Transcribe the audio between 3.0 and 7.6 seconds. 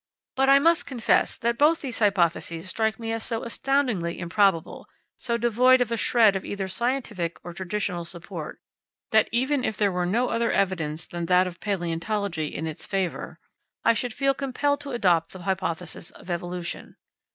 as so astoundingly improbable, so devoid of a shred of either scientific or